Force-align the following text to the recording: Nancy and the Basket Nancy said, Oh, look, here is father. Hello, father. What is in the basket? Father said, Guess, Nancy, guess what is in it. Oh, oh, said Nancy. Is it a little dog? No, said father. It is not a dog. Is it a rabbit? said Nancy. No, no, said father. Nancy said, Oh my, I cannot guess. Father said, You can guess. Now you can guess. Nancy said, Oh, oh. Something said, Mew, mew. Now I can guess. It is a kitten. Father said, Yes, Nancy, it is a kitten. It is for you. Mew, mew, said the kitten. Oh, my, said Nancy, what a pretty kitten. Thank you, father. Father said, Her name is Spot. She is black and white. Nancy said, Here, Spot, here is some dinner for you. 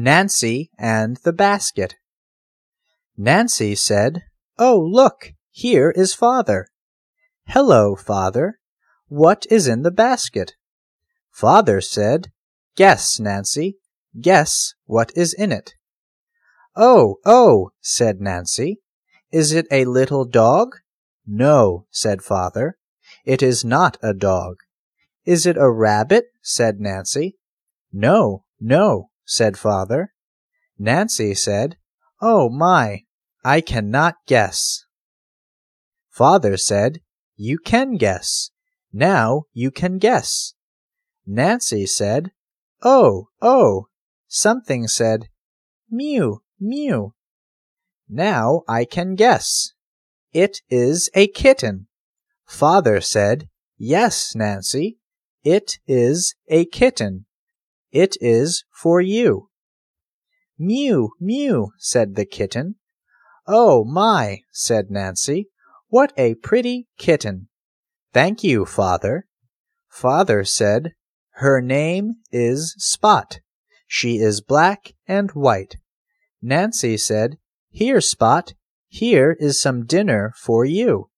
Nancy 0.00 0.70
and 0.78 1.16
the 1.24 1.32
Basket 1.32 1.96
Nancy 3.16 3.74
said, 3.74 4.22
Oh, 4.56 4.78
look, 4.78 5.32
here 5.50 5.90
is 5.90 6.14
father. 6.14 6.68
Hello, 7.48 7.96
father. 7.96 8.60
What 9.08 9.44
is 9.50 9.66
in 9.66 9.82
the 9.82 9.90
basket? 9.90 10.54
Father 11.32 11.80
said, 11.80 12.28
Guess, 12.76 13.18
Nancy, 13.18 13.78
guess 14.20 14.72
what 14.84 15.10
is 15.16 15.34
in 15.34 15.50
it. 15.50 15.74
Oh, 16.76 17.16
oh, 17.26 17.72
said 17.80 18.20
Nancy. 18.20 18.78
Is 19.32 19.52
it 19.52 19.66
a 19.72 19.84
little 19.84 20.24
dog? 20.24 20.76
No, 21.26 21.86
said 21.90 22.22
father. 22.22 22.78
It 23.24 23.42
is 23.42 23.64
not 23.64 23.96
a 24.00 24.14
dog. 24.14 24.58
Is 25.24 25.44
it 25.44 25.56
a 25.56 25.68
rabbit? 25.68 26.26
said 26.40 26.78
Nancy. 26.78 27.36
No, 27.92 28.44
no, 28.60 29.07
said 29.28 29.58
father. 29.58 30.14
Nancy 30.78 31.34
said, 31.34 31.76
Oh 32.20 32.48
my, 32.48 33.04
I 33.44 33.60
cannot 33.60 34.16
guess. 34.26 34.86
Father 36.08 36.56
said, 36.56 37.00
You 37.36 37.58
can 37.58 37.96
guess. 37.96 38.50
Now 38.92 39.44
you 39.52 39.70
can 39.70 39.98
guess. 39.98 40.54
Nancy 41.26 41.84
said, 41.84 42.32
Oh, 42.82 43.28
oh. 43.42 43.88
Something 44.26 44.88
said, 44.88 45.28
Mew, 45.90 46.42
mew. 46.58 47.14
Now 48.08 48.62
I 48.66 48.86
can 48.86 49.14
guess. 49.14 49.72
It 50.32 50.62
is 50.70 51.10
a 51.14 51.28
kitten. 51.28 51.86
Father 52.46 53.02
said, 53.02 53.48
Yes, 53.76 54.34
Nancy, 54.34 54.98
it 55.44 55.78
is 55.86 56.34
a 56.48 56.64
kitten. 56.64 57.26
It 57.90 58.16
is 58.20 58.64
for 58.70 59.00
you. 59.00 59.48
Mew, 60.58 61.10
mew, 61.20 61.72
said 61.78 62.14
the 62.14 62.26
kitten. 62.26 62.76
Oh, 63.46 63.84
my, 63.84 64.40
said 64.52 64.90
Nancy, 64.90 65.48
what 65.88 66.12
a 66.18 66.34
pretty 66.34 66.88
kitten. 66.98 67.48
Thank 68.12 68.44
you, 68.44 68.66
father. 68.66 69.26
Father 69.88 70.44
said, 70.44 70.92
Her 71.32 71.60
name 71.60 72.16
is 72.30 72.74
Spot. 72.78 73.40
She 73.86 74.18
is 74.18 74.42
black 74.42 74.92
and 75.06 75.30
white. 75.30 75.76
Nancy 76.42 76.96
said, 76.98 77.38
Here, 77.70 78.00
Spot, 78.00 78.52
here 78.88 79.36
is 79.38 79.60
some 79.60 79.86
dinner 79.86 80.34
for 80.36 80.64
you. 80.64 81.10